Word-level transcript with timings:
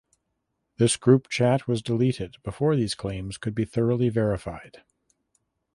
This 0.77 0.97
group 0.97 1.29
chat 1.29 1.67
was 1.67 1.83
deleted 1.83 2.37
before 2.41 2.75
these 2.75 2.95
claims 2.95 3.37
could 3.37 3.53
be 3.53 3.65
thoroughly 3.65 4.09
verified. 4.09 4.81